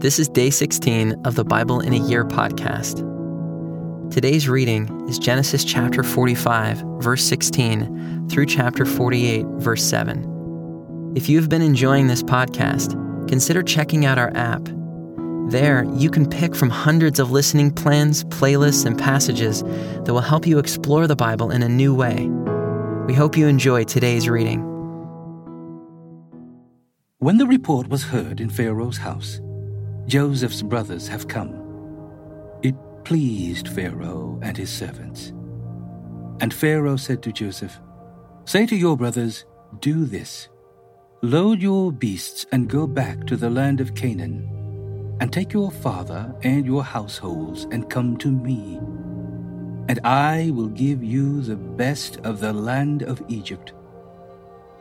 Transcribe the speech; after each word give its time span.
This 0.00 0.18
is 0.18 0.30
day 0.30 0.48
16 0.48 1.26
of 1.26 1.34
the 1.34 1.44
Bible 1.44 1.80
in 1.80 1.92
a 1.92 1.98
Year 1.98 2.24
podcast. 2.24 3.04
Today's 4.10 4.48
reading 4.48 5.06
is 5.10 5.18
Genesis 5.18 5.62
chapter 5.62 6.02
45, 6.02 6.82
verse 7.00 7.22
16, 7.22 8.30
through 8.30 8.46
chapter 8.46 8.86
48, 8.86 9.44
verse 9.58 9.84
7. 9.84 11.12
If 11.14 11.28
you 11.28 11.38
have 11.38 11.50
been 11.50 11.60
enjoying 11.60 12.06
this 12.06 12.22
podcast, 12.22 12.92
consider 13.28 13.62
checking 13.62 14.06
out 14.06 14.16
our 14.16 14.34
app. 14.34 14.66
There, 15.50 15.84
you 15.92 16.08
can 16.08 16.26
pick 16.26 16.56
from 16.56 16.70
hundreds 16.70 17.20
of 17.20 17.30
listening 17.30 17.70
plans, 17.70 18.24
playlists, 18.24 18.86
and 18.86 18.98
passages 18.98 19.62
that 19.62 20.14
will 20.14 20.20
help 20.22 20.46
you 20.46 20.58
explore 20.58 21.08
the 21.08 21.14
Bible 21.14 21.50
in 21.50 21.62
a 21.62 21.68
new 21.68 21.94
way. 21.94 22.26
We 23.06 23.12
hope 23.12 23.36
you 23.36 23.48
enjoy 23.48 23.84
today's 23.84 24.30
reading. 24.30 24.62
When 27.18 27.36
the 27.36 27.46
report 27.46 27.88
was 27.88 28.04
heard 28.04 28.40
in 28.40 28.48
Pharaoh's 28.48 28.96
house, 28.96 29.42
Joseph's 30.10 30.60
brothers 30.60 31.06
have 31.06 31.28
come. 31.28 31.54
It 32.64 32.74
pleased 33.04 33.68
Pharaoh 33.68 34.40
and 34.42 34.56
his 34.56 34.68
servants. 34.68 35.32
And 36.40 36.52
Pharaoh 36.52 36.96
said 36.96 37.22
to 37.22 37.30
Joseph, 37.32 37.78
Say 38.44 38.66
to 38.66 38.74
your 38.74 38.96
brothers, 38.96 39.44
Do 39.78 40.04
this 40.06 40.48
Load 41.22 41.62
your 41.62 41.92
beasts 41.92 42.44
and 42.50 42.68
go 42.68 42.88
back 42.88 43.24
to 43.28 43.36
the 43.36 43.50
land 43.50 43.80
of 43.80 43.94
Canaan, 43.94 45.16
and 45.20 45.32
take 45.32 45.52
your 45.52 45.70
father 45.70 46.34
and 46.42 46.66
your 46.66 46.82
households 46.82 47.68
and 47.70 47.88
come 47.88 48.16
to 48.16 48.32
me. 48.32 48.78
And 49.88 50.00
I 50.02 50.50
will 50.52 50.70
give 50.70 51.04
you 51.04 51.40
the 51.40 51.54
best 51.54 52.16
of 52.24 52.40
the 52.40 52.52
land 52.52 53.04
of 53.04 53.22
Egypt, 53.28 53.74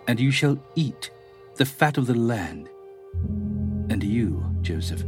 and 0.07 0.19
you 0.19 0.31
shall 0.31 0.57
eat 0.73 1.11
the 1.57 1.67
fat 1.67 1.99
of 1.99 2.07
the 2.07 2.15
land. 2.15 2.67
And 3.91 4.03
you, 4.03 4.43
Joseph, 4.61 5.03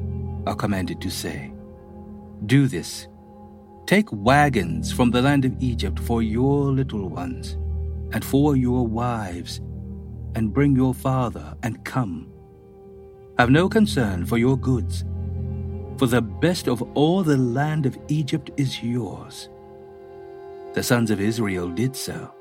are 0.46 0.56
commanded 0.56 1.02
to 1.02 1.10
say, 1.10 1.54
Do 2.46 2.68
this. 2.68 3.08
Take 3.86 4.08
wagons 4.12 4.92
from 4.92 5.12
the 5.12 5.22
land 5.22 5.46
of 5.46 5.62
Egypt 5.62 6.00
for 6.00 6.22
your 6.22 6.72
little 6.72 7.10
ones, 7.10 7.58
and 8.14 8.24
for 8.24 8.56
your 8.56 8.88
wives, 8.88 9.60
and 10.36 10.54
bring 10.54 10.76
your 10.76 10.94
father, 10.94 11.56
and 11.64 11.84
come. 11.84 12.32
Have 13.38 13.50
no 13.50 13.68
concern 13.68 14.26
for 14.26 14.38
your 14.38 14.58
goods, 14.58 15.04
for 15.98 16.08
the 16.08 16.22
best 16.22 16.68
of 16.68 16.82
all 16.96 17.24
the 17.24 17.38
land 17.38 17.86
of 17.86 17.98
Egypt 18.08 18.50
is 18.58 18.82
yours. 18.82 19.50
The 20.74 20.84
sons 20.84 21.12
of 21.12 21.20
Israel 21.20 21.70
did 21.70 21.96
so, 21.96 22.34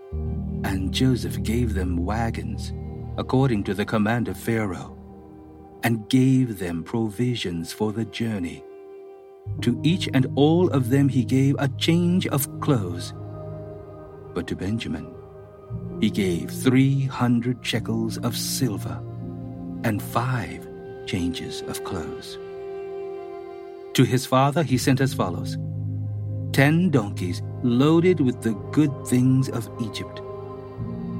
and 0.64 0.92
Joseph 0.92 1.42
gave 1.42 1.74
them 1.74 1.96
wagons, 1.96 2.72
according 3.16 3.64
to 3.64 3.74
the 3.74 3.84
command 3.84 4.28
of 4.28 4.36
Pharaoh 4.36 4.99
and 5.82 6.08
gave 6.08 6.58
them 6.58 6.82
provisions 6.82 7.72
for 7.72 7.92
the 7.92 8.04
journey. 8.06 8.64
To 9.62 9.80
each 9.82 10.08
and 10.12 10.26
all 10.36 10.68
of 10.70 10.90
them 10.90 11.08
he 11.08 11.24
gave 11.24 11.56
a 11.58 11.68
change 11.68 12.26
of 12.28 12.48
clothes. 12.60 13.14
But 14.34 14.46
to 14.48 14.56
Benjamin 14.56 15.14
he 16.00 16.10
gave 16.10 16.50
three 16.50 17.02
hundred 17.04 17.64
shekels 17.64 18.18
of 18.18 18.36
silver 18.36 19.00
and 19.84 20.02
five 20.02 20.66
changes 21.06 21.62
of 21.62 21.82
clothes. 21.84 22.38
To 23.94 24.04
his 24.04 24.26
father 24.26 24.62
he 24.62 24.78
sent 24.78 25.00
as 25.00 25.14
follows 25.14 25.56
ten 26.52 26.90
donkeys 26.90 27.42
loaded 27.62 28.20
with 28.20 28.42
the 28.42 28.54
good 28.72 28.92
things 29.06 29.48
of 29.48 29.70
Egypt, 29.80 30.20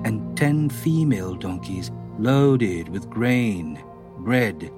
and 0.05 0.37
ten 0.37 0.69
female 0.69 1.35
donkeys 1.35 1.91
loaded 2.19 2.89
with 2.89 3.09
grain 3.09 3.83
bread, 4.21 4.71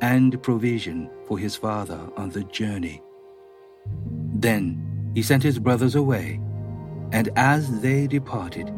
and 0.00 0.42
provision 0.42 1.10
for 1.26 1.38
his 1.38 1.56
father 1.56 2.00
on 2.16 2.30
the 2.30 2.44
journey. 2.44 3.02
Then 4.34 5.10
he 5.14 5.22
sent 5.22 5.42
his 5.42 5.58
brothers 5.58 5.94
away, 5.94 6.40
and 7.12 7.30
as 7.36 7.80
they 7.80 8.06
departed, 8.06 8.72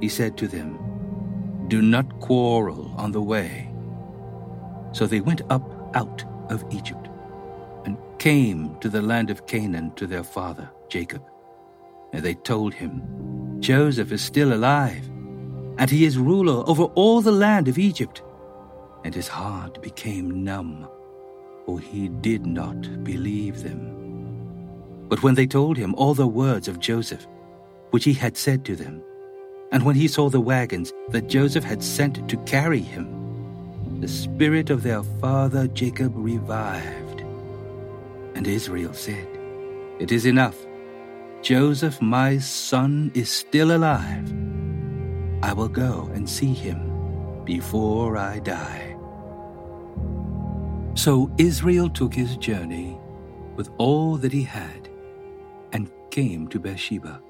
he 0.00 0.08
said 0.08 0.36
to 0.38 0.48
them, 0.48 0.78
Do 1.68 1.82
not 1.82 2.20
quarrel 2.20 2.94
on 2.96 3.12
the 3.12 3.22
way. 3.22 3.70
So 4.92 5.06
they 5.06 5.20
went 5.20 5.42
up 5.50 5.90
out 5.96 6.24
of 6.50 6.64
Egypt, 6.70 7.08
and 7.84 7.96
came 8.18 8.78
to 8.80 8.88
the 8.88 9.02
land 9.02 9.30
of 9.30 9.46
Canaan 9.46 9.92
to 9.96 10.06
their 10.06 10.22
father 10.22 10.70
Jacob. 10.88 11.22
And 12.12 12.22
they 12.22 12.34
told 12.34 12.74
him, 12.74 13.02
Joseph 13.60 14.12
is 14.12 14.22
still 14.22 14.52
alive, 14.52 15.08
and 15.78 15.88
he 15.88 16.04
is 16.04 16.18
ruler 16.18 16.62
over 16.68 16.84
all 16.94 17.20
the 17.22 17.32
land 17.32 17.68
of 17.68 17.78
Egypt 17.78 18.22
and 19.04 19.14
his 19.14 19.28
heart 19.28 19.82
became 19.82 20.44
numb, 20.44 20.88
for 21.66 21.80
he 21.80 22.08
did 22.08 22.46
not 22.46 23.04
believe 23.04 23.62
them. 23.62 23.98
But 25.08 25.22
when 25.22 25.34
they 25.34 25.46
told 25.46 25.76
him 25.76 25.94
all 25.96 26.14
the 26.14 26.26
words 26.26 26.68
of 26.68 26.80
Joseph, 26.80 27.26
which 27.90 28.04
he 28.04 28.12
had 28.12 28.36
said 28.36 28.64
to 28.64 28.76
them, 28.76 29.02
and 29.72 29.82
when 29.82 29.96
he 29.96 30.08
saw 30.08 30.28
the 30.28 30.40
wagons 30.40 30.92
that 31.08 31.28
Joseph 31.28 31.64
had 31.64 31.82
sent 31.82 32.28
to 32.28 32.36
carry 32.44 32.80
him, 32.80 33.22
the 34.00 34.08
spirit 34.08 34.70
of 34.70 34.82
their 34.82 35.02
father 35.20 35.68
Jacob 35.68 36.12
revived. 36.14 37.20
And 38.34 38.46
Israel 38.46 38.92
said, 38.92 39.28
It 39.98 40.12
is 40.12 40.26
enough. 40.26 40.56
Joseph, 41.42 42.00
my 42.00 42.38
son, 42.38 43.10
is 43.14 43.30
still 43.30 43.76
alive. 43.76 44.32
I 45.42 45.52
will 45.52 45.68
go 45.68 46.10
and 46.14 46.28
see 46.28 46.52
him 46.52 47.44
before 47.44 48.16
I 48.16 48.38
die. 48.38 48.91
So 50.94 51.30
Israel 51.38 51.88
took 51.88 52.12
his 52.14 52.36
journey 52.36 52.98
with 53.56 53.70
all 53.78 54.16
that 54.18 54.32
he 54.32 54.42
had 54.42 54.88
and 55.72 55.90
came 56.10 56.48
to 56.48 56.58
Beersheba 56.60 57.20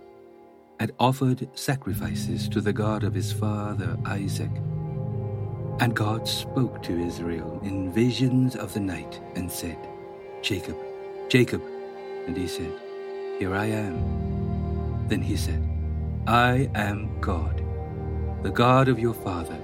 and 0.81 0.91
offered 0.99 1.49
sacrifices 1.56 2.49
to 2.49 2.61
the 2.61 2.72
God 2.72 3.05
of 3.05 3.15
his 3.15 3.33
father 3.33 3.97
Isaac. 4.05 4.51
And 5.78 5.95
God 5.95 6.27
spoke 6.27 6.83
to 6.83 6.99
Israel 6.99 7.61
in 7.62 7.93
visions 7.93 8.56
of 8.56 8.75
the 8.75 8.81
night 8.81 9.21
and 9.37 9.51
said, 9.51 9.78
Jacob, 10.43 10.77
Jacob. 11.28 11.62
And 12.27 12.37
he 12.37 12.49
said, 12.49 12.72
Here 13.39 13.55
I 13.55 13.67
am. 13.67 15.06
Then 15.06 15.22
he 15.22 15.37
said, 15.37 15.62
I 16.27 16.69
am 16.75 17.21
God, 17.21 17.65
the 18.43 18.51
God 18.51 18.89
of 18.89 18.99
your 18.99 19.15
father. 19.15 19.59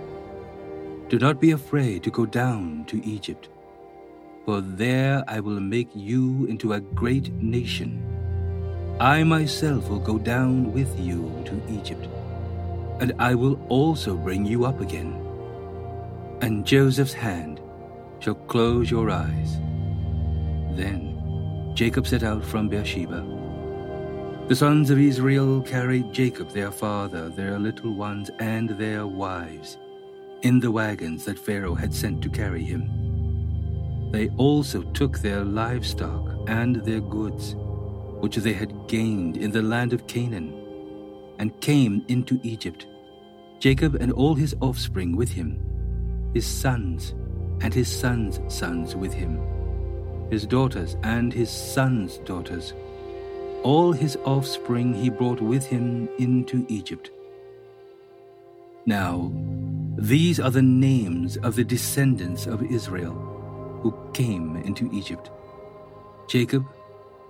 Do 1.08 1.18
not 1.18 1.40
be 1.40 1.50
afraid 1.50 2.04
to 2.04 2.10
go 2.10 2.26
down 2.26 2.84
to 2.86 3.04
Egypt 3.04 3.48
for 4.48 4.62
there 4.62 5.22
I 5.28 5.40
will 5.40 5.60
make 5.60 5.90
you 5.94 6.46
into 6.46 6.72
a 6.72 6.80
great 6.80 7.30
nation. 7.34 8.00
I 8.98 9.22
myself 9.22 9.90
will 9.90 9.98
go 9.98 10.16
down 10.16 10.72
with 10.72 10.98
you 10.98 11.42
to 11.44 11.60
Egypt, 11.68 12.08
and 12.98 13.12
I 13.18 13.34
will 13.34 13.60
also 13.68 14.16
bring 14.16 14.46
you 14.46 14.64
up 14.64 14.80
again. 14.80 15.12
And 16.40 16.64
Joseph's 16.64 17.12
hand 17.12 17.60
shall 18.20 18.36
close 18.36 18.90
your 18.90 19.10
eyes. 19.10 19.58
Then 20.80 21.74
Jacob 21.74 22.06
set 22.06 22.22
out 22.22 22.42
from 22.42 22.70
Beersheba. 22.70 23.20
The 24.48 24.56
sons 24.56 24.88
of 24.88 24.98
Israel 24.98 25.60
carried 25.60 26.14
Jacob 26.14 26.52
their 26.52 26.72
father, 26.72 27.28
their 27.28 27.58
little 27.58 27.92
ones, 27.92 28.30
and 28.38 28.70
their 28.70 29.06
wives 29.06 29.76
in 30.40 30.58
the 30.58 30.70
wagons 30.70 31.26
that 31.26 31.38
Pharaoh 31.38 31.74
had 31.74 31.92
sent 31.92 32.22
to 32.22 32.30
carry 32.30 32.64
him. 32.64 32.97
They 34.10 34.30
also 34.38 34.82
took 34.92 35.18
their 35.18 35.44
livestock 35.44 36.34
and 36.48 36.76
their 36.76 37.00
goods, 37.00 37.54
which 38.20 38.36
they 38.36 38.54
had 38.54 38.88
gained 38.88 39.36
in 39.36 39.50
the 39.50 39.62
land 39.62 39.92
of 39.92 40.06
Canaan, 40.06 40.54
and 41.38 41.60
came 41.60 42.04
into 42.08 42.40
Egypt, 42.42 42.86
Jacob 43.58 43.96
and 43.96 44.12
all 44.12 44.34
his 44.34 44.56
offspring 44.60 45.14
with 45.14 45.30
him, 45.30 45.60
his 46.32 46.46
sons 46.46 47.14
and 47.60 47.74
his 47.74 47.88
sons' 47.88 48.40
sons 48.48 48.96
with 48.96 49.12
him, 49.12 49.40
his 50.30 50.46
daughters 50.46 50.96
and 51.02 51.32
his 51.32 51.50
sons' 51.50 52.18
daughters. 52.18 52.72
All 53.62 53.92
his 53.92 54.16
offspring 54.24 54.94
he 54.94 55.10
brought 55.10 55.40
with 55.40 55.66
him 55.66 56.08
into 56.18 56.64
Egypt. 56.68 57.10
Now, 58.86 59.32
these 59.98 60.40
are 60.40 60.50
the 60.50 60.62
names 60.62 61.36
of 61.38 61.56
the 61.56 61.64
descendants 61.64 62.46
of 62.46 62.62
Israel 62.62 63.27
who 63.82 63.94
came 64.12 64.56
into 64.56 64.90
Egypt 64.92 65.30
Jacob 66.28 66.66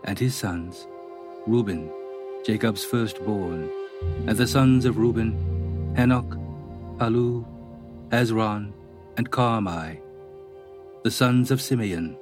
and 0.05 0.19
his 0.19 0.35
sons, 0.35 0.87
Reuben, 1.47 1.91
Jacob's 2.45 2.85
firstborn, 2.85 3.71
and 4.27 4.37
the 4.37 4.47
sons 4.47 4.85
of 4.85 4.99
Reuben, 4.99 5.95
Hanoch, 5.97 6.37
Pallu, 6.99 7.47
Hezron, 8.09 8.73
and 9.17 9.31
Carmi, 9.31 10.01
the 11.05 11.11
sons 11.11 11.51
of 11.51 11.61
Simeon, 11.61 12.17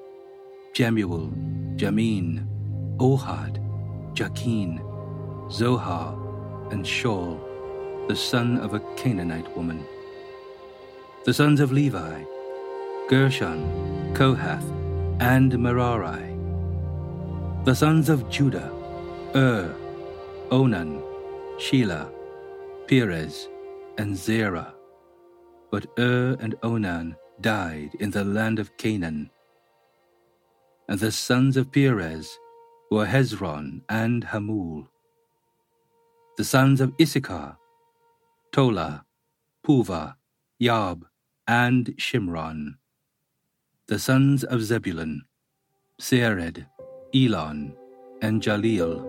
Jemuel, 0.74 1.32
Jamin, 1.76 2.46
Ohad, 2.98 3.58
Jachin, 4.14 4.80
Zohar, 5.50 6.14
and 6.70 6.84
Shaul, 6.84 7.38
the 8.08 8.16
son 8.16 8.58
of 8.58 8.74
a 8.74 8.80
Canaanite 8.96 9.56
woman. 9.56 9.84
The 11.24 11.34
sons 11.34 11.60
of 11.60 11.72
Levi, 11.72 12.22
Gershon, 13.08 14.12
Kohath, 14.14 14.68
and 15.20 15.56
Merari. 15.56 16.34
The 17.64 17.72
sons 17.72 18.08
of 18.08 18.28
Judah, 18.28 18.72
Ur, 19.32 19.72
Onan, 20.50 21.00
Shelah, 21.56 22.10
Perez, 22.88 23.48
and 23.96 24.16
Zerah. 24.16 24.74
But 25.70 25.86
Ur 26.00 26.36
and 26.40 26.56
Onan 26.64 27.14
died 27.40 27.94
in 28.00 28.10
the 28.10 28.24
land 28.24 28.58
of 28.58 28.76
Canaan. 28.76 29.30
And 30.88 30.98
the 30.98 31.12
sons 31.12 31.56
of 31.56 31.70
Perez 31.70 32.36
were 32.90 33.06
Hezron 33.06 33.82
and 33.88 34.26
Hamul. 34.26 34.88
The 36.38 36.44
sons 36.44 36.80
of 36.80 36.92
Issachar, 37.00 37.56
Tola, 38.50 39.04
Puvah, 39.64 40.16
Iob, 40.60 41.02
and 41.46 41.86
Shimron. 41.98 42.78
The 43.88 44.00
sons 44.00 44.42
of 44.42 44.64
Zebulun, 44.64 45.22
Sered, 46.02 46.66
Elon, 47.14 47.72
and 48.20 48.42
Jahleel. 48.42 49.06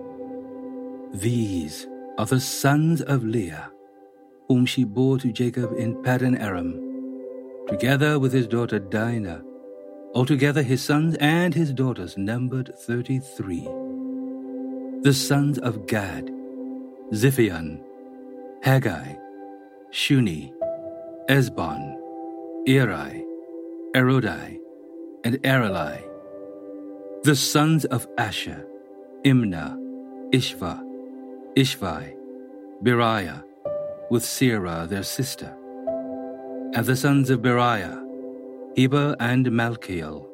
These 1.14 1.88
are 2.16 2.26
the 2.26 2.38
sons 2.38 3.02
of 3.02 3.24
Leah, 3.24 3.72
whom 4.46 4.66
she 4.66 4.84
bore 4.84 5.18
to 5.18 5.32
Jacob 5.32 5.72
in 5.76 5.96
Paddan 6.04 6.38
Aram, 6.40 6.78
together 7.66 8.20
with 8.20 8.32
his 8.32 8.46
daughter 8.46 8.78
Dinah. 8.78 9.42
Altogether 10.14 10.62
his 10.62 10.80
sons 10.80 11.16
and 11.18 11.52
his 11.52 11.72
daughters 11.72 12.16
numbered 12.16 12.72
thirty-three. 12.82 13.64
The 15.02 15.12
sons 15.12 15.58
of 15.58 15.88
Gad, 15.88 16.30
Ziphion, 17.12 17.82
Haggai, 18.62 19.16
Shuni, 19.92 20.52
Ezbon, 21.28 21.96
Eri, 22.68 23.24
Arodi, 23.96 24.60
and 25.24 25.42
Areli. 25.42 26.02
The 27.24 27.36
sons 27.36 27.84
of 27.86 28.06
Asher, 28.16 28.66
Imnah, 29.24 29.76
Ishvah, 30.32 30.82
Ishvi, 31.56 32.14
Beriah, 32.82 33.42
with 34.10 34.22
Serah 34.22 34.88
their 34.88 35.02
sister. 35.02 35.54
And 36.74 36.84
the 36.84 36.96
sons 36.96 37.30
of 37.30 37.40
Beriah, 37.40 38.04
Heber 38.76 39.16
and 39.18 39.46
Malchiel. 39.46 40.26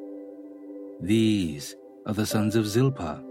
These 1.01 1.77
are 2.07 2.15
the 2.15 2.27
sons 2.27 2.57
of 2.57 2.67
Zilpah, 2.67 3.23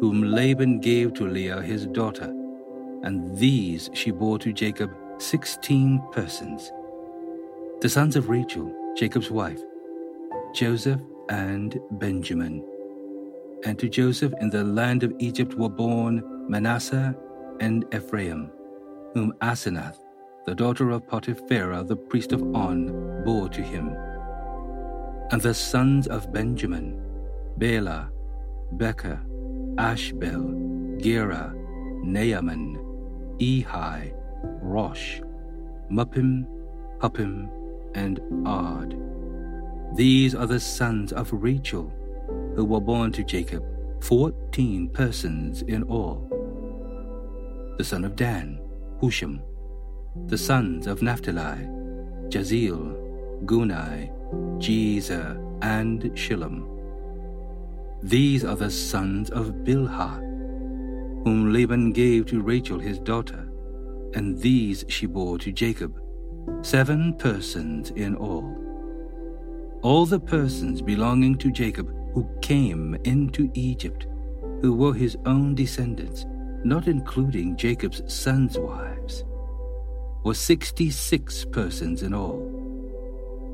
whom 0.00 0.22
Laban 0.22 0.80
gave 0.80 1.14
to 1.14 1.26
Leah 1.26 1.62
his 1.62 1.86
daughter, 1.86 2.32
and 3.02 3.36
these 3.36 3.90
she 3.94 4.10
bore 4.10 4.38
to 4.38 4.52
Jacob 4.52 4.90
sixteen 5.18 6.02
persons. 6.12 6.70
The 7.80 7.88
sons 7.88 8.16
of 8.16 8.28
Rachel, 8.28 8.72
Jacob's 8.96 9.30
wife, 9.30 9.60
Joseph 10.56 11.02
and 11.28 11.78
Benjamin. 11.92 12.64
And 13.66 13.78
to 13.78 13.90
Joseph 13.90 14.32
in 14.40 14.48
the 14.48 14.64
land 14.64 15.02
of 15.02 15.12
Egypt 15.18 15.52
were 15.54 15.68
born 15.68 16.22
Manasseh 16.48 17.14
and 17.60 17.84
Ephraim, 17.94 18.50
whom 19.12 19.34
Asenath, 19.42 19.98
the 20.46 20.54
daughter 20.54 20.92
of 20.92 21.06
Potiphera 21.06 21.86
the 21.86 21.94
priest 21.94 22.32
of 22.32 22.40
On, 22.54 23.22
bore 23.22 23.50
to 23.50 23.60
him. 23.60 23.94
And 25.30 25.42
the 25.42 25.52
sons 25.52 26.06
of 26.06 26.32
Benjamin, 26.32 27.02
Bela, 27.58 28.10
Becher, 28.72 29.20
Ashbel, 29.76 30.96
Gera, 30.96 31.52
Naaman, 32.02 32.78
Ehi, 33.38 34.14
Rosh, 34.62 35.20
Muppim, 35.92 36.46
Huppim, 37.02 37.50
and 37.94 38.20
Ard. 38.46 39.15
These 39.94 40.34
are 40.34 40.46
the 40.46 40.60
sons 40.60 41.12
of 41.12 41.32
Rachel, 41.32 41.92
who 42.54 42.64
were 42.64 42.80
born 42.80 43.12
to 43.12 43.24
Jacob, 43.24 43.64
fourteen 44.02 44.88
persons 44.88 45.62
in 45.62 45.82
all. 45.84 46.28
The 47.78 47.84
son 47.84 48.04
of 48.04 48.16
Dan, 48.16 48.60
Hushim. 49.00 49.40
The 50.26 50.38
sons 50.38 50.86
of 50.86 51.02
Naphtali, 51.02 51.66
Jahzeel, 52.28 53.44
Guni, 53.44 54.10
Jezer, 54.58 55.38
and 55.62 56.02
Shillem. 56.14 56.66
These 58.02 58.44
are 58.44 58.56
the 58.56 58.70
sons 58.70 59.30
of 59.30 59.64
Bilhah, 59.64 60.18
whom 61.24 61.52
Laban 61.52 61.92
gave 61.92 62.26
to 62.26 62.42
Rachel 62.42 62.78
his 62.78 62.98
daughter, 62.98 63.48
and 64.14 64.38
these 64.38 64.84
she 64.88 65.06
bore 65.06 65.38
to 65.38 65.52
Jacob, 65.52 65.98
seven 66.62 67.14
persons 67.14 67.90
in 67.90 68.14
all 68.14 68.65
all 69.86 70.04
the 70.04 70.18
persons 70.18 70.82
belonging 70.82 71.38
to 71.38 71.52
Jacob 71.52 71.94
who 72.12 72.28
came 72.42 72.96
into 73.04 73.48
Egypt, 73.54 74.08
who 74.60 74.74
were 74.74 74.92
his 74.92 75.16
own 75.26 75.54
descendants, 75.54 76.26
not 76.64 76.88
including 76.88 77.56
Jacob's 77.56 78.02
sons' 78.12 78.58
wives, 78.58 79.22
were 80.24 80.34
sixty 80.34 80.90
six 80.90 81.44
persons 81.44 82.02
in 82.02 82.12
all. 82.12 82.42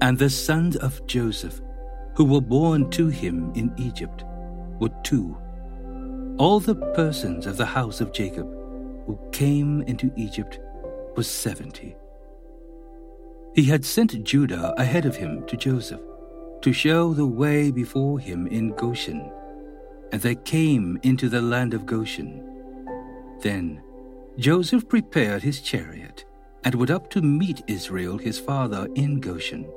And 0.00 0.18
the 0.18 0.30
sons 0.30 0.76
of 0.76 1.06
Joseph, 1.06 1.60
who 2.16 2.24
were 2.24 2.40
born 2.40 2.88
to 2.92 3.08
him 3.08 3.52
in 3.54 3.70
Egypt, 3.76 4.24
were 4.80 4.94
two. 5.04 5.36
All 6.38 6.60
the 6.60 6.76
persons 6.94 7.44
of 7.44 7.58
the 7.58 7.66
house 7.66 8.00
of 8.00 8.14
Jacob 8.14 8.46
who 9.06 9.18
came 9.32 9.82
into 9.82 10.10
Egypt 10.16 10.60
was 11.14 11.28
seventy. 11.28 11.94
He 13.54 13.64
had 13.64 13.84
sent 13.84 14.24
Judah 14.24 14.72
ahead 14.78 15.04
of 15.04 15.16
him 15.16 15.44
to 15.46 15.58
Joseph 15.58 16.00
to 16.62 16.72
show 16.72 17.12
the 17.12 17.26
way 17.26 17.70
before 17.70 18.18
him 18.18 18.46
in 18.46 18.70
Goshen. 18.74 19.30
And 20.12 20.20
they 20.20 20.36
came 20.36 20.98
into 21.02 21.28
the 21.28 21.42
land 21.42 21.74
of 21.74 21.86
Goshen. 21.86 22.48
Then 23.40 23.82
Joseph 24.38 24.88
prepared 24.88 25.42
his 25.42 25.60
chariot 25.60 26.24
and 26.64 26.74
went 26.76 26.90
up 26.90 27.10
to 27.10 27.20
meet 27.20 27.64
Israel 27.66 28.16
his 28.16 28.38
father 28.38 28.88
in 28.94 29.20
Goshen. 29.20 29.68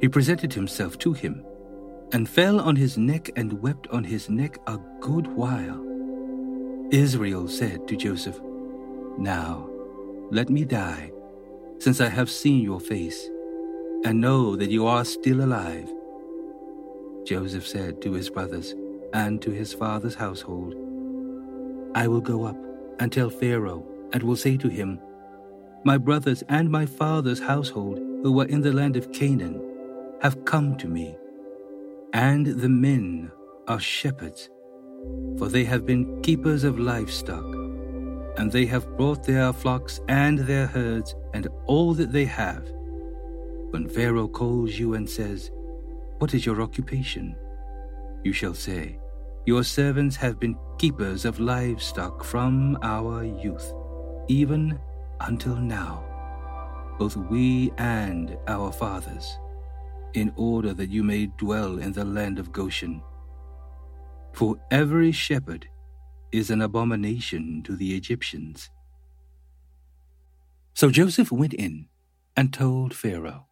He 0.00 0.08
presented 0.08 0.54
himself 0.54 0.98
to 0.98 1.12
him 1.12 1.44
and 2.12 2.28
fell 2.28 2.60
on 2.60 2.76
his 2.76 2.96
neck 2.96 3.30
and 3.36 3.60
wept 3.60 3.86
on 3.88 4.04
his 4.04 4.30
neck 4.30 4.58
a 4.66 4.78
good 5.00 5.26
while. 5.26 5.84
Israel 6.90 7.46
said 7.46 7.86
to 7.88 7.96
Joseph, 7.96 8.40
Now 9.18 9.68
let 10.30 10.48
me 10.48 10.64
die, 10.64 11.12
since 11.78 12.00
I 12.00 12.08
have 12.08 12.30
seen 12.30 12.62
your 12.62 12.80
face 12.80 13.28
and 14.04 14.20
know 14.20 14.54
that 14.54 14.70
you 14.70 14.86
are 14.86 15.04
still 15.04 15.42
alive. 15.42 15.90
Joseph 17.24 17.66
said 17.66 18.02
to 18.02 18.12
his 18.12 18.28
brothers 18.28 18.74
and 19.14 19.40
to 19.40 19.50
his 19.50 19.72
father's 19.72 20.14
household, 20.14 20.74
I 21.94 22.06
will 22.06 22.20
go 22.20 22.44
up 22.44 22.56
and 22.98 23.10
tell 23.10 23.30
Pharaoh, 23.30 23.84
and 24.12 24.22
will 24.22 24.36
say 24.36 24.56
to 24.58 24.68
him, 24.68 25.00
My 25.84 25.96
brothers 25.96 26.42
and 26.48 26.70
my 26.70 26.86
father's 26.86 27.40
household, 27.40 27.98
who 28.22 28.32
were 28.32 28.44
in 28.44 28.60
the 28.60 28.72
land 28.72 28.96
of 28.96 29.10
Canaan, 29.12 29.60
have 30.20 30.44
come 30.44 30.76
to 30.76 30.86
me, 30.86 31.16
and 32.12 32.46
the 32.46 32.68
men 32.68 33.32
are 33.68 33.80
shepherds, 33.80 34.50
for 35.38 35.48
they 35.48 35.64
have 35.64 35.86
been 35.86 36.20
keepers 36.22 36.62
of 36.62 36.78
livestock, 36.78 37.44
and 38.36 38.52
they 38.52 38.66
have 38.66 38.96
brought 38.96 39.24
their 39.24 39.52
flocks 39.52 40.00
and 40.08 40.40
their 40.40 40.66
herds 40.66 41.14
and 41.32 41.48
all 41.66 41.94
that 41.94 42.12
they 42.12 42.24
have 42.24 42.68
when 43.74 43.88
Pharaoh 43.88 44.28
calls 44.28 44.78
you 44.78 44.94
and 44.94 45.10
says, 45.10 45.50
What 46.20 46.32
is 46.32 46.46
your 46.46 46.62
occupation? 46.62 47.34
You 48.22 48.32
shall 48.32 48.54
say, 48.54 49.00
Your 49.46 49.64
servants 49.64 50.14
have 50.14 50.38
been 50.38 50.56
keepers 50.78 51.24
of 51.24 51.40
livestock 51.40 52.22
from 52.22 52.78
our 52.82 53.24
youth, 53.24 53.74
even 54.28 54.78
until 55.22 55.56
now, 55.56 56.04
both 57.00 57.16
we 57.16 57.72
and 57.76 58.38
our 58.46 58.70
fathers, 58.70 59.36
in 60.12 60.32
order 60.36 60.72
that 60.72 60.90
you 60.90 61.02
may 61.02 61.26
dwell 61.36 61.80
in 61.80 61.90
the 61.90 62.04
land 62.04 62.38
of 62.38 62.52
Goshen. 62.52 63.02
For 64.34 64.56
every 64.70 65.10
shepherd 65.10 65.66
is 66.30 66.48
an 66.48 66.62
abomination 66.62 67.60
to 67.64 67.74
the 67.74 67.96
Egyptians. 67.96 68.70
So 70.74 70.90
Joseph 70.90 71.32
went 71.32 71.54
in 71.54 71.86
and 72.36 72.52
told 72.52 72.94
Pharaoh 72.94 73.48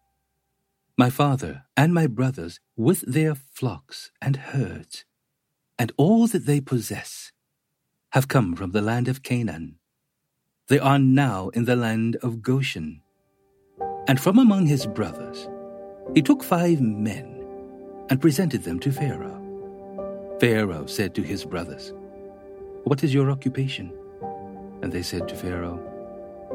my 0.97 1.09
father 1.09 1.63
and 1.75 1.93
my 1.93 2.07
brothers 2.07 2.59
with 2.75 3.01
their 3.01 3.33
flocks 3.35 4.11
and 4.21 4.35
herds, 4.37 5.05
and 5.79 5.91
all 5.97 6.27
that 6.27 6.45
they 6.45 6.61
possess, 6.61 7.31
have 8.11 8.27
come 8.27 8.55
from 8.55 8.71
the 8.71 8.81
land 8.81 9.07
of 9.07 9.23
Canaan. 9.23 9.79
They 10.67 10.77
are 10.79 10.99
now 10.99 11.49
in 11.49 11.65
the 11.65 11.75
land 11.75 12.15
of 12.17 12.43
Goshen. 12.43 13.01
And 14.07 14.19
from 14.19 14.37
among 14.37 14.67
his 14.67 14.85
brothers, 14.85 15.49
he 16.13 16.21
took 16.21 16.43
five 16.43 16.79
men 16.79 17.43
and 18.09 18.21
presented 18.21 18.63
them 18.63 18.79
to 18.81 18.91
Pharaoh. 18.91 19.39
Pharaoh 20.39 20.85
said 20.85 21.15
to 21.15 21.23
his 21.23 21.43
brothers, 21.43 21.91
What 22.83 23.03
is 23.03 23.13
your 23.13 23.31
occupation? 23.31 23.91
And 24.83 24.91
they 24.91 25.01
said 25.01 25.27
to 25.29 25.35
Pharaoh, 25.35 25.79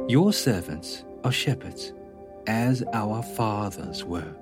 Your 0.08 0.32
servants 0.32 1.04
are 1.24 1.32
shepherds 1.32 1.92
as 2.48 2.82
our 2.94 3.22
fathers 3.22 4.04
were. 4.04 4.34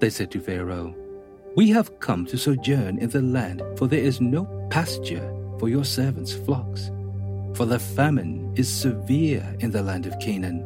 They 0.00 0.10
said 0.10 0.30
to 0.32 0.40
Pharaoh, 0.40 0.94
We 1.54 1.68
have 1.70 2.00
come 2.00 2.26
to 2.26 2.38
sojourn 2.38 2.98
in 2.98 3.10
the 3.10 3.22
land, 3.22 3.62
for 3.76 3.86
there 3.86 4.00
is 4.00 4.20
no 4.20 4.44
pasture 4.70 5.32
for 5.58 5.68
your 5.68 5.84
servants' 5.84 6.32
flocks. 6.32 6.90
For 7.54 7.66
the 7.66 7.78
famine 7.78 8.52
is 8.56 8.68
severe 8.68 9.56
in 9.60 9.70
the 9.70 9.82
land 9.82 10.06
of 10.06 10.18
Canaan. 10.18 10.64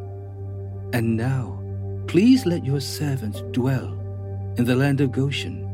And 0.93 1.17
now, 1.17 1.61
please 2.07 2.47
let 2.47 2.65
your 2.65 2.81
servants 2.81 3.43
dwell 3.53 3.93
in 4.57 4.65
the 4.65 4.77
land 4.77 5.01
of 5.01 5.13
Goshen. 5.13 5.67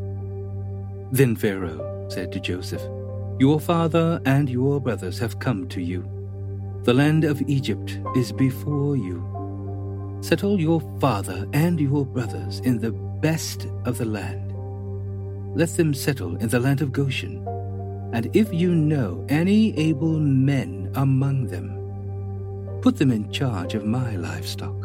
Then 1.13 1.37
Pharaoh 1.37 2.09
said 2.09 2.33
to 2.33 2.41
Joseph, 2.41 2.83
Your 3.39 3.61
father 3.61 4.21
and 4.25 4.49
your 4.49 4.81
brothers 4.81 5.19
have 5.19 5.39
come 5.39 5.69
to 5.69 5.83
you. 5.83 6.09
The 6.85 6.95
land 6.95 7.25
of 7.25 7.43
Egypt 7.47 7.99
is 8.15 8.33
before 8.33 8.97
you. 8.97 9.36
Settle 10.21 10.61
your 10.61 10.81
father 11.01 11.47
and 11.53 11.81
your 11.81 12.05
brothers 12.05 12.61
in 12.61 12.79
the 12.79 12.93
best 12.93 13.67
of 13.85 13.99
the 13.99 14.05
land 14.05 14.47
let 15.57 15.71
them 15.71 15.95
settle 15.95 16.37
in 16.37 16.49
the 16.49 16.61
land 16.61 16.83
of 16.83 16.93
Goshen. 16.93 17.43
And 18.13 18.29
if 18.37 18.53
you 18.53 18.75
know 18.75 19.25
any 19.31 19.77
able 19.79 20.21
men 20.21 20.91
among 20.95 21.47
them, 21.47 22.79
put 22.83 22.97
them 22.97 23.11
in 23.11 23.33
charge 23.33 23.75
of 23.75 23.87
my 23.87 24.17
livestock. 24.17 24.77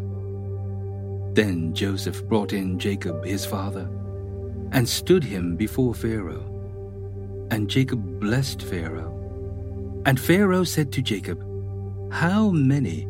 Then 1.36 1.74
Joseph 1.74 2.26
brought 2.26 2.54
in 2.54 2.80
Jacob 2.80 3.26
his 3.26 3.46
father, 3.46 3.90
and 4.72 4.88
stood 4.88 5.26
him 5.26 5.58
before 5.58 5.94
Pharaoh. 5.94 6.48
And 7.52 7.70
Jacob 7.70 8.22
blessed 8.22 8.62
Pharaoh. 8.62 9.12
And 10.06 10.18
Pharaoh 10.18 10.64
said 10.64 10.94
to 10.94 11.02
Jacob, 11.02 11.44
How 12.14 12.50
many 12.50 13.10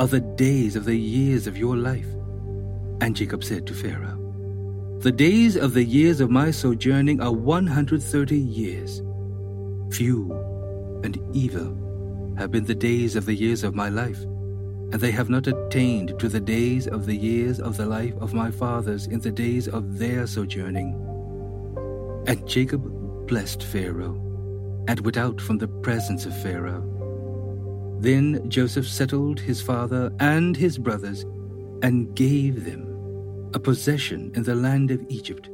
are 0.00 0.06
the 0.06 0.20
days 0.20 0.76
of 0.76 0.86
the 0.86 0.96
years 0.96 1.46
of 1.46 1.58
your 1.58 1.76
life? 1.76 2.06
And 3.02 3.14
Jacob 3.14 3.44
said 3.44 3.66
to 3.66 3.74
Pharaoh, 3.74 4.16
the 5.00 5.12
days 5.12 5.56
of 5.56 5.74
the 5.74 5.84
years 5.84 6.20
of 6.20 6.30
my 6.30 6.50
sojourning 6.50 7.20
are 7.20 7.32
130 7.32 8.38
years. 8.38 9.02
Few 9.90 10.32
and 11.04 11.18
evil 11.34 12.34
have 12.38 12.50
been 12.50 12.64
the 12.64 12.74
days 12.74 13.14
of 13.14 13.26
the 13.26 13.34
years 13.34 13.62
of 13.62 13.74
my 13.74 13.90
life, 13.90 14.22
and 14.22 14.94
they 14.94 15.10
have 15.10 15.28
not 15.28 15.46
attained 15.46 16.18
to 16.18 16.30
the 16.30 16.40
days 16.40 16.86
of 16.86 17.04
the 17.04 17.16
years 17.16 17.60
of 17.60 17.76
the 17.76 17.84
life 17.84 18.14
of 18.22 18.32
my 18.32 18.50
fathers 18.50 19.06
in 19.06 19.20
the 19.20 19.30
days 19.30 19.68
of 19.68 19.98
their 19.98 20.26
sojourning. 20.26 20.94
And 22.26 22.48
Jacob 22.48 23.26
blessed 23.26 23.62
Pharaoh, 23.64 24.14
and 24.88 25.00
went 25.00 25.18
out 25.18 25.42
from 25.42 25.58
the 25.58 25.68
presence 25.68 26.24
of 26.24 26.42
Pharaoh. 26.42 26.99
Then 28.00 28.48
Joseph 28.48 28.88
settled 28.88 29.38
his 29.38 29.60
father 29.60 30.10
and 30.20 30.56
his 30.56 30.78
brothers, 30.78 31.26
and 31.82 32.14
gave 32.14 32.64
them 32.64 32.86
a 33.52 33.58
possession 33.58 34.32
in 34.34 34.42
the 34.42 34.54
land 34.54 34.90
of 34.90 35.04
Egypt, 35.08 35.48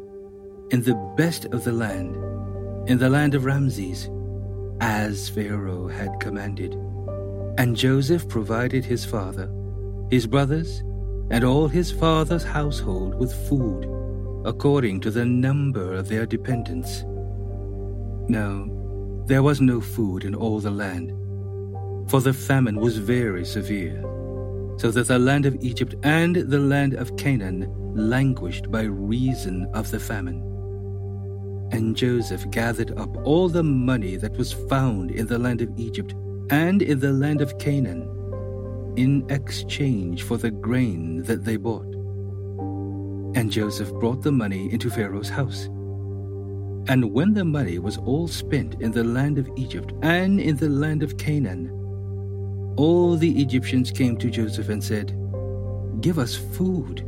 in 0.70 0.82
the 0.82 0.94
best 1.16 1.46
of 1.46 1.64
the 1.64 1.72
land, 1.72 2.16
in 2.88 2.98
the 2.98 3.08
land 3.08 3.34
of 3.34 3.44
Ramses, 3.44 4.08
as 4.80 5.28
Pharaoh 5.28 5.88
had 5.88 6.20
commanded. 6.20 6.74
And 7.58 7.76
Joseph 7.76 8.28
provided 8.28 8.84
his 8.84 9.04
father, 9.04 9.50
his 10.10 10.26
brothers, 10.26 10.82
and 11.30 11.42
all 11.42 11.66
his 11.66 11.90
father's 11.90 12.44
household 12.44 13.14
with 13.16 13.32
food, 13.48 13.88
according 14.44 15.00
to 15.00 15.10
the 15.10 15.24
number 15.24 15.94
of 15.94 16.08
their 16.08 16.26
dependents. 16.26 17.02
Now, 18.28 18.68
there 19.26 19.42
was 19.42 19.60
no 19.60 19.80
food 19.80 20.24
in 20.24 20.34
all 20.34 20.60
the 20.60 20.70
land, 20.70 21.12
for 22.08 22.20
the 22.20 22.32
famine 22.32 22.76
was 22.76 22.98
very 22.98 23.44
severe, 23.44 24.00
so 24.78 24.90
that 24.90 25.08
the 25.08 25.18
land 25.18 25.46
of 25.46 25.56
Egypt 25.60 25.94
and 26.02 26.36
the 26.36 26.58
land 26.58 26.94
of 26.94 27.16
Canaan 27.16 27.72
languished 27.94 28.70
by 28.70 28.82
reason 28.82 29.66
of 29.74 29.90
the 29.90 29.98
famine. 29.98 30.42
And 31.72 31.96
Joseph 31.96 32.48
gathered 32.50 32.96
up 32.96 33.16
all 33.24 33.48
the 33.48 33.64
money 33.64 34.16
that 34.16 34.36
was 34.36 34.52
found 34.52 35.10
in 35.10 35.26
the 35.26 35.38
land 35.38 35.62
of 35.62 35.70
Egypt 35.76 36.14
and 36.50 36.80
in 36.80 37.00
the 37.00 37.12
land 37.12 37.40
of 37.40 37.58
Canaan 37.58 38.12
in 38.96 39.26
exchange 39.28 40.22
for 40.22 40.36
the 40.36 40.50
grain 40.50 41.22
that 41.24 41.44
they 41.44 41.56
bought. 41.56 41.92
And 43.36 43.50
Joseph 43.50 43.92
brought 43.94 44.22
the 44.22 44.32
money 44.32 44.72
into 44.72 44.90
Pharaoh's 44.90 45.28
house. 45.28 45.64
And 46.88 47.12
when 47.12 47.34
the 47.34 47.44
money 47.44 47.78
was 47.78 47.98
all 47.98 48.28
spent 48.28 48.80
in 48.80 48.92
the 48.92 49.04
land 49.04 49.38
of 49.38 49.50
Egypt 49.56 49.92
and 50.02 50.40
in 50.40 50.56
the 50.56 50.68
land 50.68 51.02
of 51.02 51.18
Canaan, 51.18 51.70
all 52.76 53.16
the 53.16 53.40
Egyptians 53.40 53.90
came 53.90 54.16
to 54.18 54.30
Joseph 54.30 54.68
and 54.68 54.82
said, 54.82 55.16
Give 56.00 56.18
us 56.18 56.34
food 56.34 57.04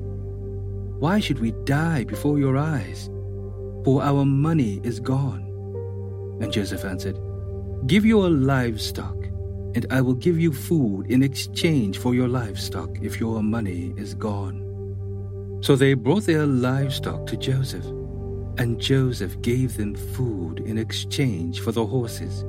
why 0.98 1.20
should 1.20 1.38
we 1.38 1.52
die 1.62 2.02
before 2.02 2.40
your 2.40 2.56
eyes? 2.56 3.08
For 3.84 4.02
our 4.02 4.24
money 4.24 4.80
is 4.82 4.98
gone. 4.98 5.44
And 6.40 6.52
Joseph 6.52 6.84
answered, 6.84 7.16
Give 7.86 8.04
your 8.04 8.28
livestock, 8.28 9.14
and 9.76 9.86
I 9.90 10.00
will 10.00 10.14
give 10.14 10.40
you 10.40 10.52
food 10.52 11.08
in 11.08 11.22
exchange 11.22 11.98
for 11.98 12.16
your 12.16 12.26
livestock 12.26 12.90
if 13.00 13.20
your 13.20 13.44
money 13.44 13.94
is 13.96 14.14
gone. 14.14 14.64
So 15.60 15.76
they 15.76 15.94
brought 15.94 16.24
their 16.24 16.46
livestock 16.46 17.26
to 17.28 17.36
Joseph, 17.36 17.86
and 18.58 18.80
Joseph 18.80 19.40
gave 19.40 19.76
them 19.76 19.94
food 19.94 20.58
in 20.66 20.78
exchange 20.78 21.60
for 21.60 21.70
the 21.70 21.86
horses, 21.86 22.44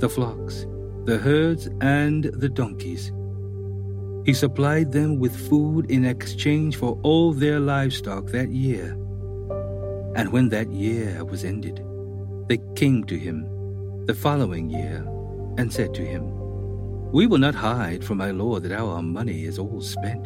the 0.00 0.08
flocks, 0.08 0.66
the 1.04 1.18
herds, 1.18 1.68
and 1.80 2.24
the 2.24 2.48
donkeys 2.48 3.12
he 4.24 4.32
supplied 4.32 4.92
them 4.92 5.18
with 5.18 5.34
food 5.48 5.90
in 5.90 6.04
exchange 6.04 6.76
for 6.76 6.98
all 7.02 7.32
their 7.32 7.58
livestock 7.58 8.26
that 8.26 8.50
year. 8.50 8.92
And 10.14 10.30
when 10.30 10.48
that 10.50 10.70
year 10.70 11.24
was 11.24 11.44
ended, 11.44 11.84
they 12.48 12.58
came 12.76 13.02
to 13.04 13.18
him 13.18 13.46
the 14.06 14.14
following 14.14 14.70
year 14.70 15.04
and 15.58 15.72
said 15.72 15.92
to 15.94 16.04
him, 16.04 16.22
We 17.10 17.26
will 17.26 17.38
not 17.38 17.54
hide 17.56 18.04
from 18.04 18.18
my 18.18 18.30
Lord 18.30 18.62
that 18.62 18.72
our 18.72 19.02
money 19.02 19.44
is 19.44 19.58
all 19.58 19.80
spent. 19.80 20.24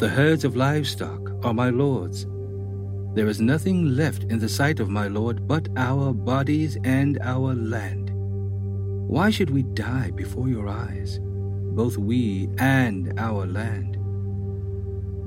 The 0.00 0.08
herds 0.08 0.44
of 0.44 0.56
livestock 0.56 1.30
are 1.44 1.54
my 1.54 1.70
Lord's. 1.70 2.26
There 3.14 3.28
is 3.28 3.40
nothing 3.40 3.94
left 3.94 4.24
in 4.24 4.40
the 4.40 4.48
sight 4.48 4.80
of 4.80 4.88
my 4.88 5.06
Lord 5.06 5.46
but 5.46 5.68
our 5.76 6.12
bodies 6.12 6.76
and 6.82 7.18
our 7.22 7.54
land. 7.54 7.99
Why 9.10 9.30
should 9.30 9.50
we 9.50 9.64
die 9.64 10.10
before 10.14 10.48
your 10.48 10.68
eyes? 10.68 11.18
both 11.70 11.96
we 11.96 12.48
and 12.58 13.12
our 13.18 13.46
land. 13.46 13.96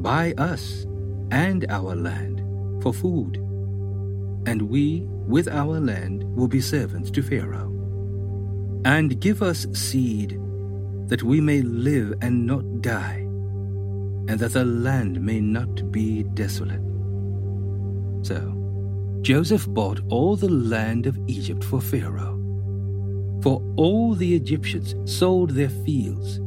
Buy 0.04 0.34
us 0.38 0.86
and 1.32 1.66
our 1.70 1.96
land 1.96 2.44
for 2.84 2.94
food, 2.94 3.38
and 4.46 4.62
we 4.64 5.04
with 5.28 5.48
our 5.48 5.80
land 5.80 6.24
will 6.36 6.48
be 6.48 6.62
servants 6.62 7.10
to 7.12 7.24
Pharaoh. 7.24 7.72
And 8.86 9.20
give 9.22 9.42
us 9.42 9.66
seed 9.74 10.40
that 11.08 11.24
we 11.24 11.40
may 11.40 11.62
live 11.62 12.14
and 12.22 12.46
not 12.46 12.82
die, 12.82 13.20
and 14.28 14.38
that 14.40 14.54
the 14.54 14.66
land 14.66 15.22
may 15.22 15.40
not 15.40 15.92
be 15.92 16.24
desolate. 16.34 16.82
So 18.22 18.40
Joseph 19.22 19.68
bought 19.68 20.02
all 20.10 20.36
the 20.36 20.50
land 20.50 21.08
of 21.08 21.18
Egypt 21.28 21.64
for 21.64 21.80
Pharaoh 21.80 22.33
for 23.44 23.62
all 23.76 24.16
the 24.16 24.34
Egyptians 24.34 24.96
sold 25.06 25.50
their 25.50 25.70
fields, 25.70 26.40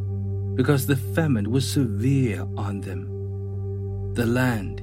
because 0.54 0.86
the 0.86 0.96
famine 0.96 1.50
was 1.50 1.70
severe 1.70 2.48
on 2.56 2.80
them. 2.80 3.04
The 4.14 4.24
land 4.24 4.82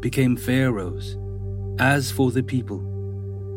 became 0.00 0.36
Pharaoh's. 0.36 1.18
As 1.80 2.12
for 2.12 2.30
the 2.30 2.44
people, 2.44 2.80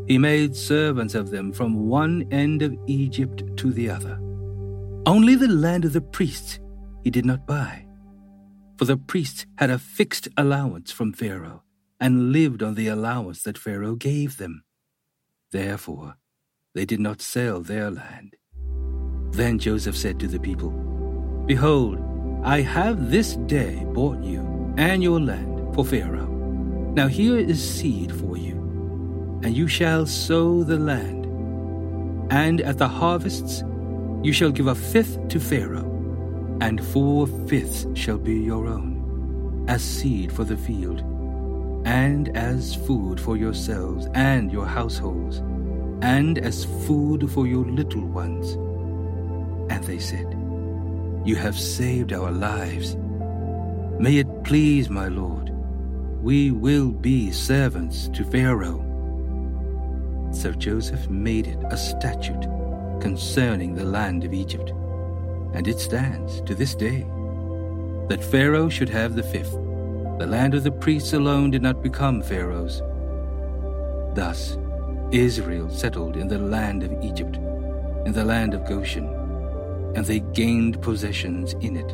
he 0.08 0.18
made 0.18 0.56
servants 0.56 1.14
of 1.14 1.30
them 1.30 1.54
from 1.54 1.88
one 1.88 2.28
end 2.32 2.64
of 2.64 2.76
Egypt 2.88 3.44
to 3.58 3.72
the 3.72 3.90
other. 3.90 4.20
Only 5.06 5.36
the 5.36 5.48
land 5.48 5.86
of 5.86 5.94
the 5.94 6.02
priests 6.02 6.60
he 7.04 7.12
did 7.12 7.26
not 7.26 7.46
buy, 7.46 7.86
for 8.78 8.86
the 8.86 8.98
priests 8.98 9.46
had 9.60 9.70
a 9.70 9.78
fixed 9.78 10.28
allowance 10.38 10.92
from 10.92 11.14
Pharaoh 11.14 11.62
and 12.00 12.32
lived 12.32 12.64
on 12.64 12.74
the 12.74 12.88
allowance 12.88 13.44
that 13.44 13.60
Pharaoh 13.60 13.96
gave 13.96 14.38
them. 14.38 14.64
Therefore, 15.52 16.16
they 16.74 16.86
did 16.86 17.00
not 17.00 17.22
sell 17.22 17.62
their 17.62 17.92
land. 17.92 18.36
Then 19.32 19.60
Joseph 19.60 19.98
said 19.98 20.20
to 20.20 20.28
the 20.28 20.40
people, 20.40 20.72
Behold, 21.46 22.00
I 22.44 22.62
have 22.62 23.12
this 23.12 23.36
day 23.48 23.86
bought 23.94 24.24
you 24.24 24.74
and 24.78 25.04
your 25.04 25.20
land 25.20 25.76
for 25.76 25.86
Pharaoh. 25.86 26.28
Now 26.96 27.08
here 27.08 27.38
is 27.38 27.62
seed 27.62 28.12
for 28.14 28.38
you, 28.38 28.56
and 29.44 29.56
you 29.56 29.68
shall 29.68 30.06
sow 30.06 30.64
the 30.64 30.78
land. 30.78 31.26
And 32.32 32.62
at 32.62 32.78
the 32.78 32.88
harvests 32.88 33.64
you 34.24 34.34
shall 34.34 34.52
give 34.52 34.68
a 34.68 34.76
fifth 34.76 35.28
to 35.30 35.40
Pharaoh, 35.40 35.88
and 36.62 36.84
four 36.84 37.28
fifths 37.48 37.86
shall 37.96 38.18
be 38.18 38.36
your 38.36 38.68
own, 38.68 39.66
as 39.68 39.82
seed 39.82 40.32
for 40.32 40.44
the 40.44 40.58
field, 40.58 41.02
and 41.86 42.36
as 42.38 42.76
food 42.76 43.20
for 43.20 43.36
yourselves 43.36 44.08
and 44.14 44.52
your 44.52 44.66
households 44.66 45.42
and 46.02 46.38
as 46.38 46.66
food 46.86 47.30
for 47.32 47.48
your 47.48 47.66
little 47.66 48.06
ones. 48.06 48.54
And 49.72 49.84
they 49.84 50.00
said, 50.00 50.28
You 51.26 51.36
have 51.36 51.58
saved 51.58 52.14
our 52.14 52.32
lives. 52.32 52.96
May 54.00 54.18
it 54.18 54.44
please 54.44 54.90
my 54.90 55.08
Lord, 55.08 55.52
we 56.22 56.52
will 56.52 56.92
be 56.92 57.32
servants 57.32 58.08
to 58.10 58.24
Pharaoh, 58.24 58.84
So 60.32 60.52
Joseph 60.54 61.10
made 61.10 61.48
it 61.48 61.60
a 61.70 61.78
statute 61.78 62.48
concerning 63.00 63.74
the 63.76 63.86
land 63.86 64.24
of 64.24 64.34
Egypt, 64.34 64.72
and 65.54 65.68
it 65.68 65.80
stands 65.80 66.42
to 66.42 66.56
this 66.56 66.76
day 66.76 67.06
that 68.08 68.24
Pharaoh 68.24 68.70
should 68.70 68.90
have 68.90 69.16
the 69.16 69.24
fifth. 69.24 69.54
The 70.20 70.28
land 70.28 70.54
of 70.54 70.64
the 70.64 70.72
priests 70.72 71.14
alone 71.14 71.52
did 71.52 71.62
not 71.62 71.82
become 71.82 72.22
Pharaoh's. 72.22 72.82
Thus, 74.16 74.58
Israel 75.12 75.70
settled 75.70 76.16
in 76.16 76.30
the 76.30 76.40
land 76.40 76.84
of 76.84 77.04
Egypt, 77.04 77.36
in 78.06 78.14
the 78.14 78.24
land 78.24 78.54
of 78.54 78.66
Goshen, 78.66 79.10
and 79.96 80.06
they 80.06 80.20
gained 80.20 80.82
possessions 80.82 81.54
in 81.60 81.76
it, 81.76 81.92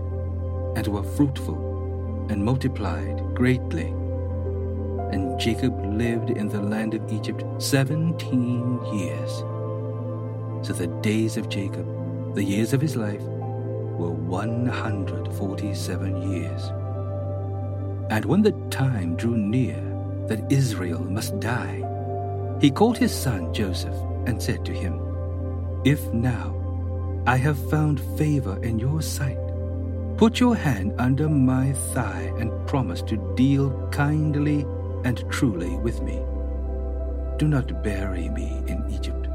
and 0.77 0.87
were 0.87 1.03
fruitful, 1.03 2.27
and 2.29 2.45
multiplied 2.45 3.19
greatly. 3.33 3.87
And 5.11 5.39
Jacob 5.39 5.73
lived 5.95 6.29
in 6.29 6.47
the 6.47 6.61
land 6.61 6.93
of 6.93 7.11
Egypt 7.11 7.43
seventeen 7.57 8.79
years. 8.93 9.31
So 10.61 10.73
the 10.73 10.87
days 11.01 11.37
of 11.37 11.49
Jacob, 11.49 11.87
the 12.35 12.43
years 12.43 12.73
of 12.73 12.81
his 12.81 12.95
life, 12.95 13.21
were 13.21 14.11
147 14.11 16.31
years. 16.31 16.71
And 18.11 18.25
when 18.25 18.43
the 18.43 18.51
time 18.69 19.15
drew 19.15 19.37
near 19.37 19.81
that 20.27 20.51
Israel 20.51 20.99
must 20.99 21.39
die, 21.39 21.86
he 22.61 22.71
called 22.71 22.97
his 22.97 23.13
son 23.13 23.53
Joseph 23.53 23.95
and 24.25 24.41
said 24.41 24.65
to 24.65 24.73
him, 24.73 24.99
If 25.85 26.01
now 26.13 26.55
I 27.25 27.37
have 27.37 27.69
found 27.69 27.99
favor 28.17 28.61
in 28.63 28.79
your 28.79 29.01
sight, 29.01 29.37
put 30.17 30.39
your 30.39 30.55
hand 30.55 30.93
under 30.97 31.29
my 31.29 31.73
thigh 31.93 32.33
and 32.39 32.67
promise 32.67 33.01
to 33.03 33.33
deal 33.35 33.87
kindly 33.91 34.65
and 35.03 35.23
truly 35.29 35.77
with 35.77 36.01
me. 36.01 36.19
Do 37.37 37.47
not 37.47 37.83
bury 37.83 38.29
me 38.29 38.63
in 38.67 38.83
Egypt, 38.89 39.27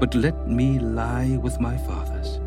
but 0.00 0.14
let 0.14 0.48
me 0.48 0.78
lie 0.78 1.36
with 1.42 1.60
my 1.60 1.76
fathers 1.76 2.40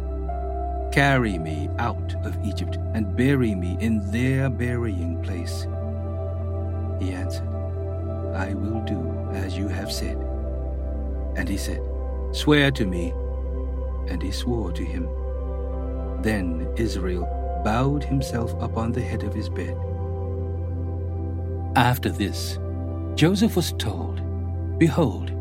Carry 0.91 1.37
me 1.37 1.69
out 1.79 2.15
of 2.25 2.37
Egypt 2.45 2.77
and 2.93 3.15
bury 3.15 3.55
me 3.55 3.77
in 3.79 4.01
their 4.11 4.49
burying 4.49 5.21
place. 5.23 5.65
He 6.99 7.13
answered, 7.13 7.47
I 8.35 8.53
will 8.53 8.81
do 8.81 8.99
as 9.33 9.57
you 9.57 9.67
have 9.67 9.91
said. 9.91 10.17
And 11.35 11.47
he 11.47 11.57
said, 11.57 11.81
Swear 12.31 12.71
to 12.71 12.85
me. 12.85 13.13
And 14.07 14.21
he 14.21 14.31
swore 14.31 14.71
to 14.71 14.83
him. 14.83 15.07
Then 16.21 16.67
Israel 16.77 17.27
bowed 17.63 18.03
himself 18.03 18.53
upon 18.61 18.91
the 18.91 19.01
head 19.01 19.23
of 19.23 19.33
his 19.33 19.49
bed. 19.49 19.77
After 21.75 22.09
this, 22.09 22.57
Joseph 23.15 23.55
was 23.55 23.73
told, 23.73 24.21
Behold, 24.77 25.31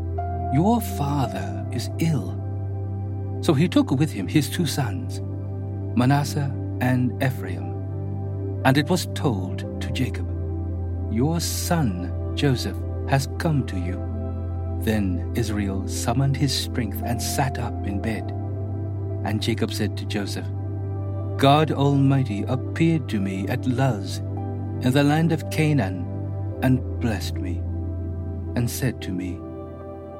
your 0.53 0.81
father 0.81 1.65
is 1.71 1.89
ill. 1.99 2.37
So 3.41 3.53
he 3.53 3.67
took 3.67 3.91
with 3.91 4.11
him 4.11 4.27
his 4.27 4.49
two 4.49 4.65
sons 4.65 5.21
Manasseh 5.97 6.53
and 6.79 7.21
Ephraim. 7.21 7.71
And 8.63 8.77
it 8.77 8.89
was 8.89 9.07
told 9.15 9.81
to 9.81 9.91
Jacob, 9.91 10.27
Your 11.11 11.39
son 11.39 12.13
Joseph 12.41 12.77
has 13.07 13.27
come 13.37 13.67
to 13.67 13.77
you. 13.77 14.01
Then 14.81 15.31
Israel 15.35 15.87
summoned 15.87 16.35
his 16.35 16.51
strength 16.51 16.99
and 17.05 17.21
sat 17.21 17.59
up 17.59 17.85
in 17.85 18.01
bed. 18.01 18.31
And 19.23 19.39
Jacob 19.39 19.71
said 19.71 19.95
to 19.97 20.05
Joseph, 20.05 20.47
God 21.37 21.71
Almighty 21.71 22.43
appeared 22.47 23.07
to 23.09 23.19
me 23.19 23.47
at 23.47 23.67
Luz 23.67 24.17
in 24.81 24.91
the 24.91 25.03
land 25.03 25.31
of 25.31 25.51
Canaan 25.51 26.03
and 26.63 26.81
blessed 26.99 27.35
me, 27.35 27.57
and 28.55 28.67
said 28.67 29.03
to 29.03 29.11
me, 29.11 29.37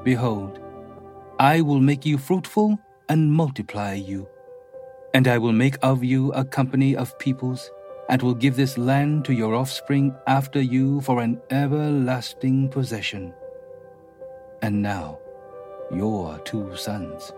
Behold, 0.04 0.60
I 1.40 1.60
will 1.60 1.80
make 1.80 2.06
you 2.06 2.18
fruitful 2.18 2.78
and 3.08 3.32
multiply 3.32 3.94
you 3.94 4.28
and 5.14 5.28
I 5.28 5.38
will 5.38 5.52
make 5.52 5.76
of 5.82 6.02
you 6.02 6.32
a 6.32 6.44
company 6.44 6.96
of 6.96 7.18
peoples, 7.18 7.70
and 8.08 8.22
will 8.22 8.34
give 8.34 8.56
this 8.56 8.76
land 8.76 9.24
to 9.24 9.32
your 9.32 9.54
offspring 9.54 10.14
after 10.26 10.60
you 10.60 11.00
for 11.00 11.20
an 11.20 11.40
everlasting 11.50 12.68
possession. 12.68 13.32
And 14.60 14.82
now, 14.82 15.18
your 15.92 16.38
two 16.40 16.76
sons, 16.76 17.32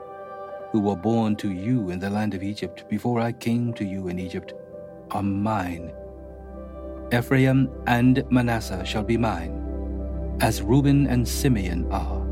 who 0.73 0.81
were 0.81 0.97
born 0.97 1.37
to 1.37 1.53
you 1.53 1.91
in 1.91 1.99
the 1.99 2.11
land 2.11 2.35
of 2.35 2.43
Egypt 2.43 2.89
before 2.89 3.21
I 3.21 3.33
came 3.33 3.73
to 3.75 3.85
you 3.85 4.09
in 4.09 4.19
Egypt, 4.19 4.55
are 5.11 5.23
mine. 5.23 5.93
Ephraim 7.13 7.71
and 7.87 8.25
Manasseh 8.31 8.85
shall 8.85 9.05
be 9.05 9.17
mine, 9.17 10.37
as 10.41 10.63
Reuben 10.63 11.07
and 11.07 11.27
Simeon 11.27 11.87
are. 11.93 12.23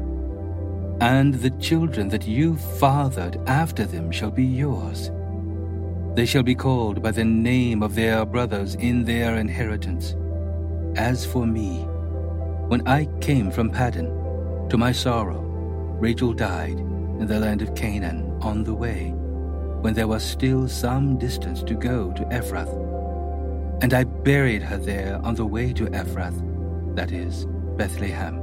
And 1.00 1.34
the 1.34 1.50
children 1.50 2.08
that 2.08 2.26
you 2.26 2.56
fathered 2.56 3.38
after 3.46 3.84
them 3.84 4.10
shall 4.10 4.30
be 4.30 4.44
yours 4.44 5.10
they 6.14 6.26
shall 6.26 6.42
be 6.42 6.54
called 6.54 7.02
by 7.02 7.10
the 7.10 7.24
name 7.24 7.82
of 7.82 7.94
their 7.94 8.26
brothers 8.26 8.74
in 8.74 9.04
their 9.04 9.36
inheritance. 9.36 10.14
As 10.96 11.24
for 11.24 11.46
me, 11.46 11.84
when 12.68 12.86
I 12.86 13.06
came 13.20 13.50
from 13.50 13.70
Paddan, 13.70 14.68
to 14.68 14.76
my 14.76 14.92
sorrow, 14.92 15.40
Rachel 15.98 16.32
died 16.34 16.78
in 16.78 17.26
the 17.26 17.38
land 17.38 17.62
of 17.62 17.74
Canaan 17.74 18.36
on 18.42 18.64
the 18.64 18.74
way, 18.74 19.10
when 19.80 19.94
there 19.94 20.08
was 20.08 20.22
still 20.22 20.68
some 20.68 21.18
distance 21.18 21.62
to 21.62 21.74
go 21.74 22.12
to 22.12 22.24
Ephrath. 22.24 22.72
And 23.82 23.94
I 23.94 24.04
buried 24.04 24.62
her 24.62 24.78
there 24.78 25.18
on 25.24 25.34
the 25.34 25.46
way 25.46 25.72
to 25.72 25.86
Ephrath, 25.86 26.94
that 26.94 27.10
is, 27.10 27.46
Bethlehem. 27.76 28.41